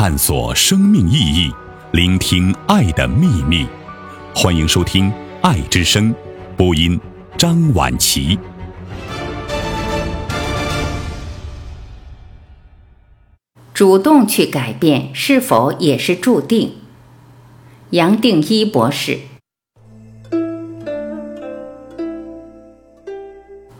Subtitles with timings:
[0.00, 1.52] 探索生命意义，
[1.92, 3.66] 聆听爱的秘密。
[4.34, 5.10] 欢迎收听
[5.42, 6.10] 《爱之声》，
[6.56, 6.98] 播音
[7.36, 8.38] 张婉琪。
[13.74, 16.76] 主动去改变，是否也是注定？
[17.90, 19.18] 杨定一博士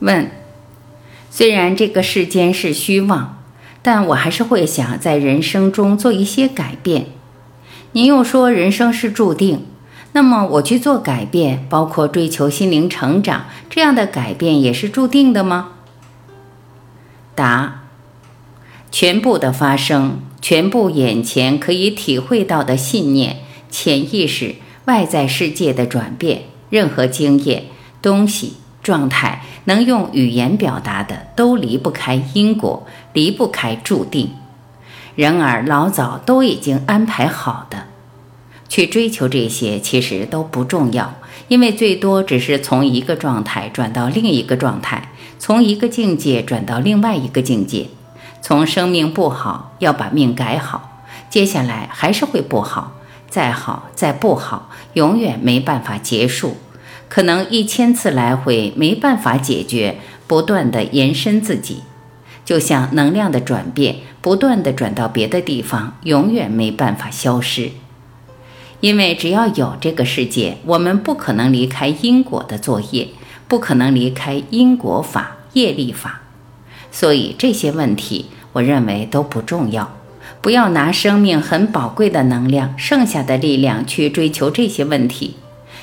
[0.00, 0.30] 问：
[1.30, 3.39] 虽然这个世间是虚妄。
[3.82, 7.06] 但我还是会想在人生中做一些改变。
[7.92, 9.66] 您又说人生是注定，
[10.12, 15.70] 那么我去做改变，包括追求心灵成长，这样的改变也是注定的吗？
[17.34, 17.84] 答：
[18.90, 23.38] 全部的发生，全部眼前可以体会到的信念、
[23.70, 27.64] 潜意识、外在世界的转变，任何经验、
[28.02, 28.54] 东西。
[28.82, 34.30] 状态能用语言表达的，都离不开因果，离不开注定。
[35.16, 37.84] 然而老早都已经安排好的，
[38.68, 41.14] 去追求这些其实都不重要，
[41.48, 47.88] 因为最多只是从一个状态转到另一个状态，从一个境界转到另外一个境界。
[48.40, 52.92] 从生命不好要把命改好，接下来还是会不好，
[53.28, 56.56] 再好再不好，永远没办法结束。
[57.10, 59.96] 可能一千次来回没办法解决，
[60.28, 61.82] 不断的延伸自己，
[62.44, 67.72] 就像能量的转变，不断的转到别的地方，永远没办法消失。
[68.78, 73.08] 因为只要有这个世界，我们不可能离开因果的作业，
[73.48, 76.20] 不可能离开因果法、业力法。
[76.92, 79.96] 所以这些问题，我认为都不重要。
[80.40, 85.34] 不要拿生命很宝贵的能量、剩下的力量去追求这些问题。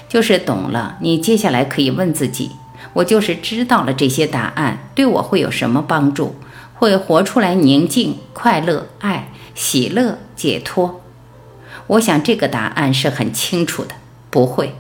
[0.10, 2.52] 就是懂了，你接下来可以问自己：
[2.94, 6.36] 我就是知道了这些答案，对我会有什么帮助？
[6.74, 11.02] 会活出来宁静、快乐、爱、喜乐、解脱？
[11.88, 13.96] 我想这个答案是很清楚的。
[14.30, 14.76] 不会，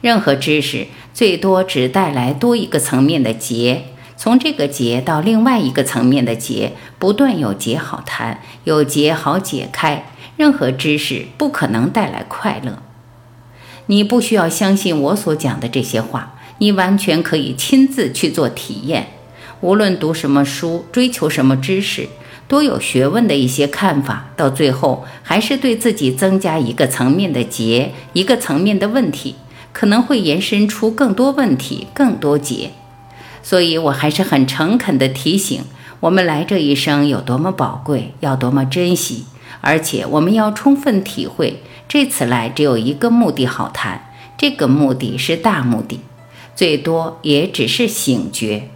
[0.00, 3.84] 任何知识最多只带来多一个层面的结，
[4.16, 10.06] 从这个结到另外一个层面的结，不断有结好谈，有结好解开。
[10.36, 12.82] 任何知识不可能带来快乐。
[13.86, 19.08] 你不需要相信我所讲的这些话，你完全可以亲自去做体验。
[19.60, 22.08] 无论读什么书，追求什么知识，
[22.48, 29.36] 多有学问的一些看法，到最后还是对自己增加一个层面的结，一个层面的问题，
[29.72, 32.70] 可能会延伸出更多问题、更多结。
[33.42, 35.62] 所以我还是很诚恳地提醒，
[36.00, 39.24] 我们来这一生有多么宝贵，要多么珍惜，
[39.60, 41.62] 而且我们要充分体会。
[41.88, 46.00] 这次来只有一个目的好谈，这个目的是大目的，
[46.54, 48.68] 最多也只是醒觉。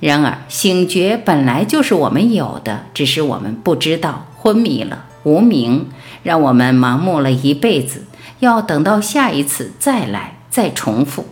[0.00, 5.88] 然而醒觉本来就是我们有的，只是我们不知道，昏迷了，无明，
[6.22, 8.04] 让我们盲目了一辈子。
[8.40, 11.26] 要等到下一次再来，再重复。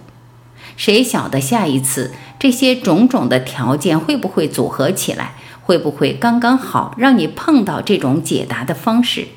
[0.77, 5.35] 谁晓得下一次这些种种的条件会不会组合起来？
[5.61, 9.29] 会不会刚刚好让你碰到这种解答的方式？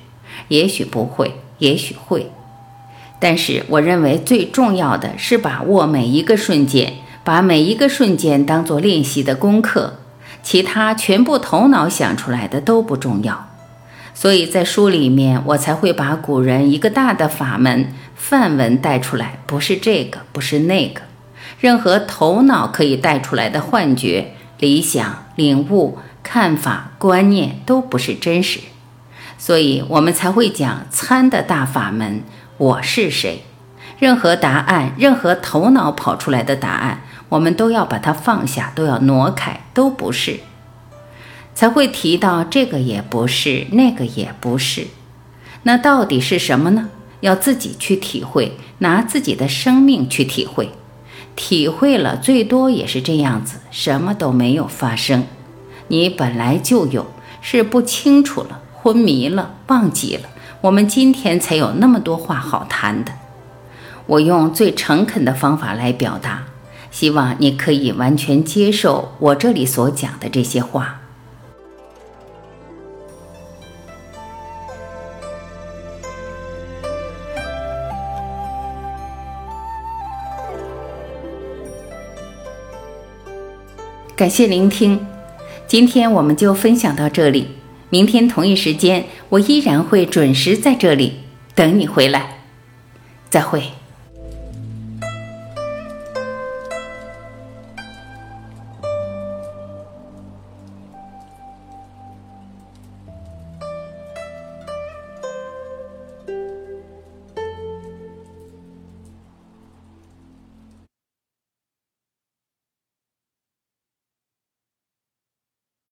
[0.47, 1.36] 也许不会。
[1.60, 2.32] 也许会，
[3.20, 10.00] 但是我认为最重要的是把握每一个瞬间，把每一个瞬间当做练习的功课，
[10.44, 13.48] 其他全部头脑想出来的都不重要。
[14.14, 21.02] 所以在书里面，我才会把古人一个大的法门范文带出来，不是这个，不是那个，
[21.60, 28.60] 任何头脑可以带出来的幻觉、理想、领悟、看法、观念都不是真实。
[29.38, 32.23] 所以我们才会讲参的大法门。
[32.57, 33.44] 我是谁？
[34.00, 40.40] 任何答案，任何头脑跑出来的答案，我们都要把它放下，都要挪开，都不是。
[41.53, 44.88] 才会提到这个也不是，那个也不是。
[45.63, 46.90] 那到底是什么呢？
[47.22, 50.72] 要自己去体会，拿自己的生命去体会。
[51.35, 55.25] 体会了，最多也是这样子，什么都没有发生。
[55.88, 57.07] 你本来就有，
[57.42, 58.62] 是不清楚了。
[58.86, 60.30] 昏迷了，忘记了，
[60.62, 63.12] 我们今天才有那么多话好谈的。
[64.06, 66.44] 我用最诚恳的方法来表达，
[66.92, 71.02] 希望你可以完全接受我这里所讲的这些话。
[84.16, 85.08] 感谢聆听，
[85.66, 87.64] 今天我们就分享到这里。
[87.90, 91.20] 明天同一时间，我依然会准时在这里
[91.54, 92.40] 等你回来。
[93.30, 93.64] 再会。